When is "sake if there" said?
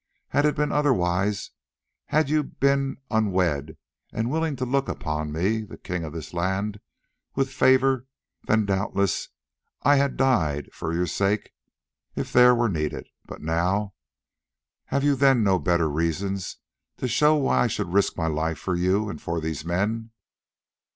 11.05-12.55